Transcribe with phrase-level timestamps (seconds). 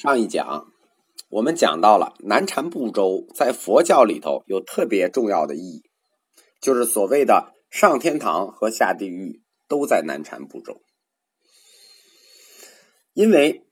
[0.00, 0.72] 上一讲
[1.28, 5.82] 我们讲到了南禅部洲在佛教里头有特别重要的意义，
[6.60, 10.80] 就是所谓的上天堂和下地狱都在南禅部洲。
[13.12, 13.66] 因为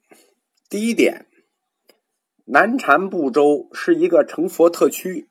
[0.68, 1.28] 第一点，
[2.44, 5.28] 南禅部洲是一个成佛特区，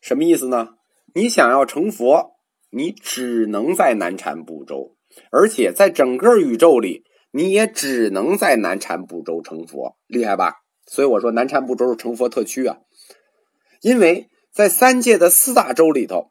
[0.00, 0.70] 什么意思呢？
[1.14, 2.32] 你想要成佛，
[2.70, 4.96] 你只能在南禅部洲，
[5.30, 7.04] 而且在整个宇宙里。
[7.30, 10.62] 你也只能在南禅部洲成佛，厉害吧？
[10.86, 12.78] 所以我说南禅部洲是成佛特区啊，
[13.80, 16.30] 因为在三界的四大洲里头，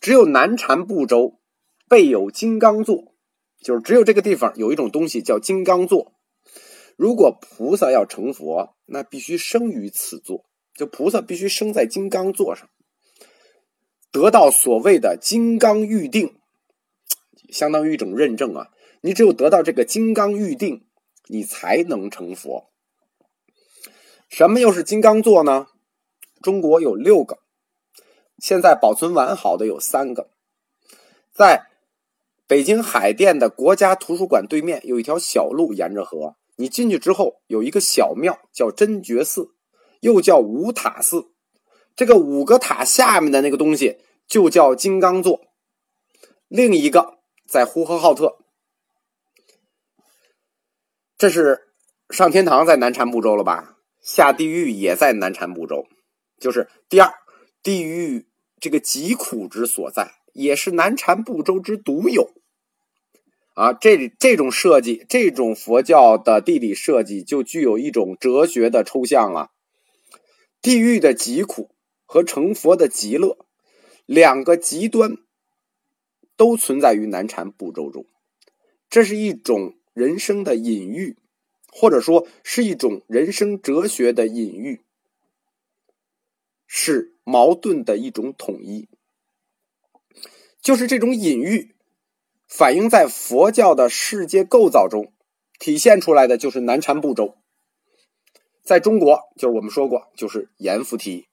[0.00, 1.40] 只有南禅部洲
[1.88, 3.14] 备有金刚座，
[3.60, 6.12] 就是只有这个地方有一种东西叫金刚座。
[6.96, 12.70] 如果菩萨要成佛，那必须生于此座，就菩萨必须生在金刚座上，
[14.10, 16.38] 得到所谓的金刚预定，
[17.50, 18.68] 相当于一种认证啊。
[19.06, 20.84] 你只有得到这个金刚预定，
[21.28, 22.72] 你才能成佛。
[24.28, 25.68] 什么又是金刚座呢？
[26.42, 27.38] 中国有六个，
[28.40, 30.30] 现在保存完好的有三个。
[31.32, 31.68] 在
[32.48, 39.50] 北京海淀的国家图书馆对面有一条小路，沿着河，你进去之后有一个小庙，叫真觉寺，
[40.00, 41.28] 又叫五塔寺。
[41.94, 45.42] 这个五个塔下面的那个东西就叫金刚座。
[46.48, 48.38] 另一个在呼和浩特。
[51.18, 51.68] 这是
[52.10, 53.78] 上天堂在南禅部洲了吧？
[54.02, 55.86] 下地狱也在南禅部洲，
[56.38, 57.10] 就是第二
[57.62, 58.28] 地狱
[58.60, 62.34] 这个疾苦之所在，也是南禅部洲之独有。
[63.54, 69.48] 啊，这这种设计，这种佛教的地理设计，就具有一种哲学的抽象啊。
[70.60, 71.70] 地狱的疾苦
[72.04, 73.38] 和成佛的极乐，
[74.04, 75.16] 两个极端
[76.36, 78.04] 都存在于南禅部洲中，
[78.90, 79.72] 这是一种。
[79.96, 81.16] 人生的隐喻，
[81.72, 84.82] 或者说是一种人生哲学的隐喻，
[86.66, 88.90] 是矛盾的一种统一。
[90.60, 91.74] 就是这种隐喻，
[92.46, 95.14] 反映在佛教的世界构造中，
[95.58, 97.38] 体现出来的就是南禅部洲。
[98.62, 101.26] 在中国，就是我们说过，就是阎浮提。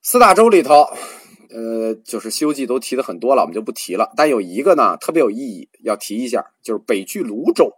[0.00, 0.86] 四大洲里头。
[1.50, 4.12] 呃，就是《西游记》都提的很多了，我们就不提了。
[4.16, 7.72] 但有一个呢，特别有意义，要提一下，就是北俱泸州。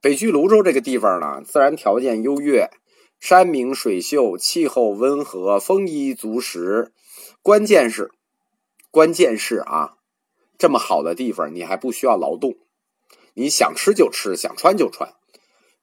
[0.00, 2.70] 北俱泸州这个地方呢，自然条件优越，
[3.18, 6.92] 山明水秀，气候温和，丰衣足食。
[7.42, 8.10] 关键是，
[8.90, 9.94] 关键是啊，
[10.56, 12.54] 这么好的地方，你还不需要劳动，
[13.34, 15.14] 你想吃就吃，想穿就穿，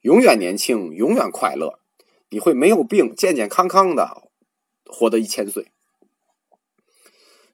[0.02, 1.80] 永远年轻，永远快乐，
[2.30, 4.30] 你会没有病，健健康康的
[4.86, 5.72] 活得一千岁。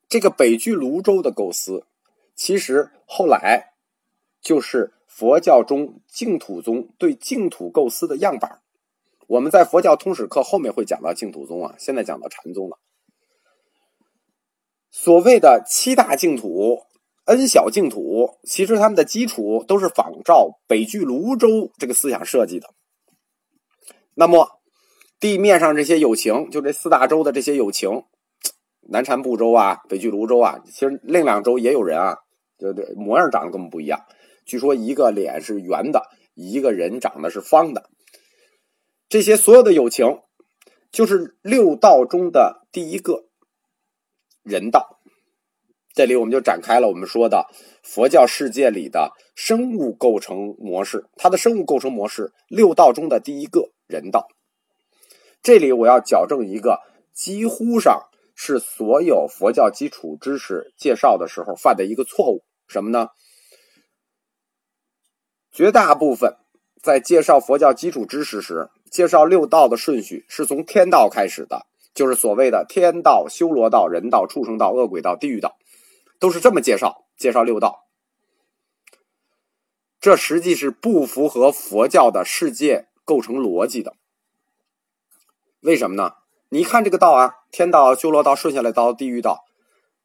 [0.09, 1.85] 这个北俱泸州的构思，
[2.35, 3.73] 其实后来
[4.41, 8.62] 就是佛教中净土宗对净土构思的样板。
[9.28, 12.79] 我们在佛教通史课后面会讲到净土宗啊，现在讲到禅宗了。
[14.90, 16.84] 所谓的七大净土、
[17.25, 22.74] N 小净土，其实他们的基础都是仿照北俱泸州这个思想设计的。
[24.13, 24.62] 那么
[25.19, 28.03] 地面上这些友情，就这四大洲的这些友情。
[28.90, 32.18] 南禅部洲啊，北俱泸州啊，其实另两州也有人啊，
[32.58, 34.00] 对对，模样长得根本不一样。
[34.46, 36.03] 据说一个脸是圆的，
[36.36, 37.90] 一个人长得是方的。
[39.09, 40.20] 这些所有的友情，
[40.90, 43.25] 就是六道中的第一个
[44.42, 45.00] 人道。
[45.94, 47.48] 这里我们就展开了我们说的
[47.84, 54.28] 佛教世界里的生物构成模式，它的生物构成模式六道中的第一个人道。
[55.44, 56.80] 这里我要矫正一个
[57.14, 58.04] 几乎上。
[58.40, 63.09] 是所有佛教基础知识介绍的时候犯的一个错误，什么呢？
[65.52, 66.38] 绝大部分
[66.80, 71.66] 在介绍佛教基础知识时，介绍六道的顺序是从天道开始的，
[71.96, 75.58] 就是所谓的天道、修罗道、人道、畜生道、恶鬼道、地狱道，
[76.19, 77.88] 都是这么介绍，介绍六道。
[80.00, 83.95] 这实际是不符合佛教的世界构成逻辑的。
[85.62, 86.13] 为什么呢？
[86.49, 89.44] 你看这个道啊，天道、修罗道顺下来到地狱道，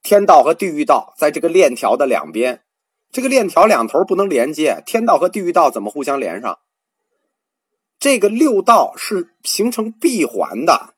[0.03, 2.63] 天道和地狱道在这个链条的两边，
[3.13, 6.59] 这个链条两头不能连接，天道和地狱道怎么互相连上？
[8.01, 10.95] 这个六道是形成闭环的，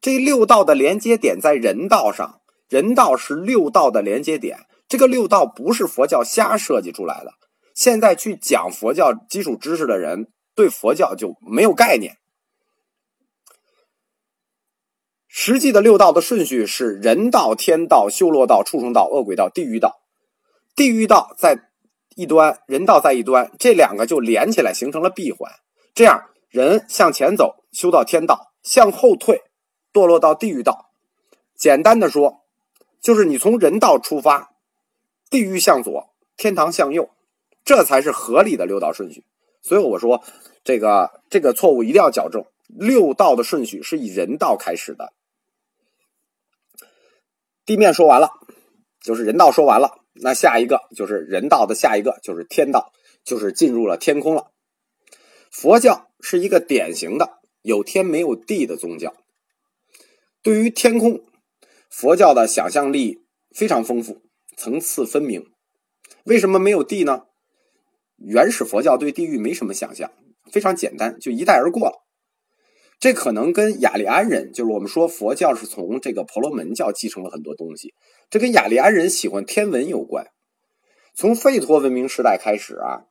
[0.00, 7.34] 这六道的连接点在人道上，人道是六道的连接点，这个六道不是佛教瞎设计出来的。
[7.72, 12.16] 现在去讲佛教基础知识的人，对佛教就没有概念。
[15.38, 20.00] 实际的六道的顺序是人道、天道、修罗道、畜生道、恶鬼道、地狱道。
[20.74, 21.68] 地狱道在
[22.14, 25.52] 一端，人道在一端，这两个就连起来形成了闭环。
[25.94, 29.42] 这样，人向前走，修到天道；向后退，
[29.92, 30.88] 堕落到地狱道。
[31.54, 32.40] 简单的说，
[33.02, 34.52] 就是你从人道出发，
[35.28, 37.10] 地狱向左，天堂向右，
[37.62, 39.22] 这才是合理的六道顺序。
[39.60, 40.24] 所以我说，
[40.64, 42.42] 这个这个错误一定要矫正。
[42.68, 45.12] 六道的顺序是以人道开始的。
[47.66, 48.30] 地面说完了，
[49.00, 52.92] 就是人道说完了，那下一个就是人道的下一个就是天道，
[53.24, 54.52] 就是进入了天空了。
[55.50, 59.14] 佛教是一个典型的有天没有地的宗教。
[60.42, 61.24] 对于天空，
[61.90, 64.22] 佛教的想象力非常丰富，
[64.56, 65.50] 层次分明。
[66.22, 67.24] 为什么没有地呢？
[68.16, 70.12] 原始佛教对地狱没什么想象，
[70.52, 72.05] 非常简单，就一带而过了。
[72.98, 77.94] 这可能跟雅利安人，就是我们说佛教是从这个婆罗门教继承了很多东西，
[78.30, 80.28] 这跟雅利安人喜欢天文有关。
[81.14, 83.04] 从吠陀文明时代开始啊，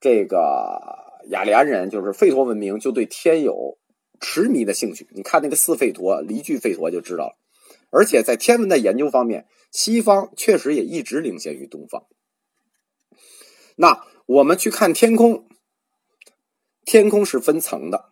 [0.00, 3.78] 这个雅利安人就是吠陀文明就对天有
[4.20, 5.08] 痴迷的兴趣。
[5.12, 7.36] 你看那个四吠陀、离句吠陀就知道了。
[7.90, 12.06] 而且在天文的研究方面，西方确实也一直领先于东方。
[13.76, 15.48] 那我们去看天空，
[16.84, 18.09] 天空是分层的。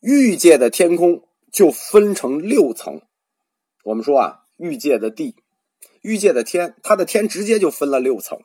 [0.00, 3.02] 欲界的天空就分成六层。
[3.84, 5.36] 我们说啊，欲界的地，
[6.00, 8.42] 欲界的天，它的天直接就分了六层。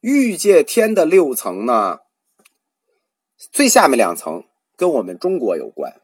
[0.00, 2.00] 欲界天的六层呢，
[3.36, 4.44] 最下面两层
[4.76, 6.00] 跟我们中国有关，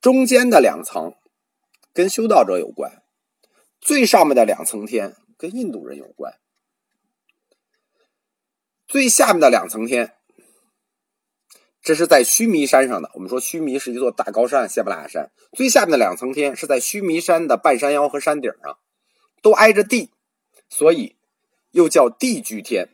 [0.00, 1.14] 中间的两层
[1.92, 3.02] 跟修道者有关，
[3.80, 6.38] 最上面的两层天跟印度人有关。
[8.86, 10.14] 最下面的两层天。
[11.82, 13.10] 这是在须弥山上的。
[13.14, 18.78] 我们说须弥是一座大高山，喜马拉雅山最下面的两层天是在须弥山的半山腰和山顶上，
[19.42, 20.10] 都挨着地，
[20.68, 21.16] 所以
[21.70, 22.90] 又叫地居天。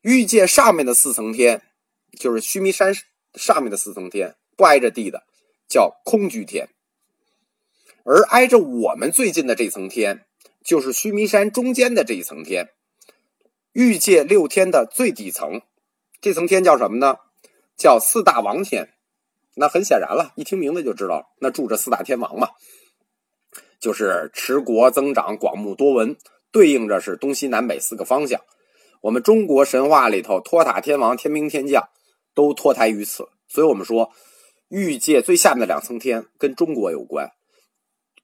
[0.00, 1.62] 欲界上面的四层天，
[2.18, 2.94] 就是须弥山
[3.34, 5.24] 上面的四层天，不挨着地的
[5.68, 6.68] 叫空居天。
[8.04, 10.24] 而挨着我们最近的这层天，
[10.64, 12.70] 就是须弥山中间的这一层天，
[13.72, 15.62] 欲界六天的最底层，
[16.20, 17.18] 这层天叫什么呢？
[17.76, 18.94] 叫四大王天，
[19.54, 22.48] 那很显然了，一听名字就知道，那住着四大天王嘛，
[23.80, 26.16] 就是持国增长、广目多闻，
[26.50, 28.40] 对应着是东西南北四个方向。
[29.00, 31.88] 我们中国神话里头，托塔天王、天兵天将
[32.34, 34.12] 都脱胎于此，所以我们说，
[34.68, 37.32] 欲界最下面的两层天跟中国有关，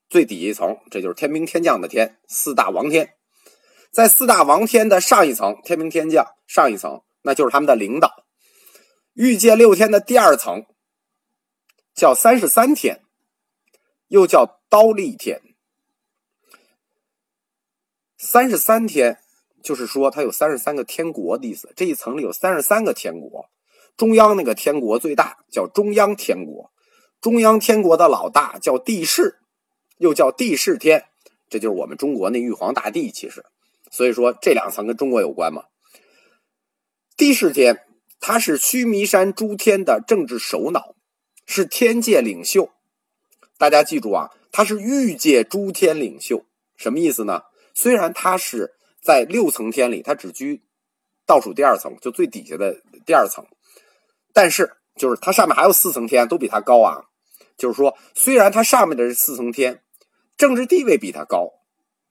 [0.09, 3.15] 最底一层这就是天兵天将的天，四大王天，
[3.91, 8.25] 在四大王天的上一层，天兵天将上一层，那就是他们的领导。
[9.19, 10.65] 欲界六天的第二层
[11.93, 13.03] 叫三十三天，
[14.07, 15.43] 又叫刀立天。
[18.17, 19.19] 三十三天
[19.61, 21.73] 就是说，它有三十三个天国的意思。
[21.75, 23.51] 这一层里有三十三个天国，
[23.97, 26.71] 中央那个天国最大，叫中央天国。
[27.21, 29.41] 中央天国的老大叫帝释，
[29.97, 31.07] 又叫帝释天，
[31.51, 33.11] 这就是我们中国那玉皇大帝。
[33.11, 33.45] 其实，
[33.91, 35.65] 所以说这两层跟中国有关嘛。
[37.17, 37.85] 帝释天。
[38.21, 40.95] 他是须弥山诸天的政治首脑，
[41.47, 42.71] 是天界领袖。
[43.57, 46.45] 大家记住啊，他是欲界诸天领袖，
[46.77, 47.43] 什么意思呢？
[47.75, 50.63] 虽然他是在六层天里，他只居
[51.27, 53.47] 倒数第二层，就最底下的第二层，
[54.33, 57.05] 但是就是他上面还有四层天都比他高啊。
[57.57, 59.83] 就是说，虽然他上面的这四层天
[60.37, 61.51] 政治地位比他高，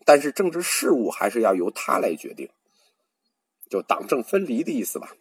[0.05, 2.49] 但是政治事务还是要由他来决定，
[3.69, 5.13] 就党政分离的意思吧。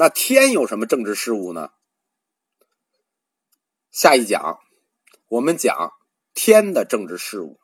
[0.00, 1.70] 那天有什么政治事务呢？
[3.90, 4.60] 下一讲
[5.26, 5.92] 我们讲
[6.34, 7.58] 天的政治事务。